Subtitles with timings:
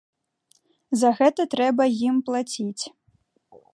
[1.01, 2.83] За гэта трэба ім плаціць.